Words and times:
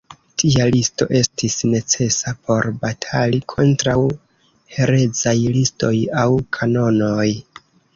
Tia 0.43 0.63
listo 0.75 1.07
estis 1.19 1.57
necesa 1.73 2.33
por 2.49 2.71
batali 2.87 3.43
kontraŭ 3.55 3.97
herezaj 4.81 5.39
listoj 5.61 5.97
aŭ 6.27 6.31
kanonoj. 6.61 7.29